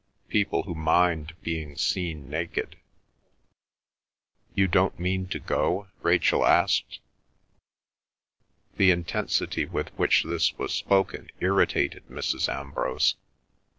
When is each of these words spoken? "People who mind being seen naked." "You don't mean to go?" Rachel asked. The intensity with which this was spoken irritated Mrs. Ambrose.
"People 0.29 0.63
who 0.63 0.73
mind 0.73 1.35
being 1.43 1.75
seen 1.75 2.27
naked." 2.27 2.75
"You 4.55 4.67
don't 4.67 4.97
mean 4.99 5.27
to 5.27 5.37
go?" 5.39 5.89
Rachel 6.01 6.43
asked. 6.43 6.97
The 8.77 8.89
intensity 8.89 9.65
with 9.65 9.89
which 9.99 10.23
this 10.23 10.57
was 10.57 10.73
spoken 10.73 11.29
irritated 11.39 12.07
Mrs. 12.07 12.51
Ambrose. 12.51 13.15